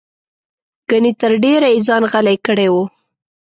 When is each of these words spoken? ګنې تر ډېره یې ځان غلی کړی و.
ګنې 0.89 1.11
تر 1.21 1.31
ډېره 1.43 1.67
یې 1.73 1.79
ځان 1.87 2.03
غلی 2.11 2.37
کړی 2.45 2.67
و. 2.73 2.75